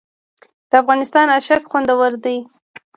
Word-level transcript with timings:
د 0.69 0.71
افغانستان 0.81 1.27
اشک 1.37 1.63
خوندور 1.71 2.11
دي 2.23 2.37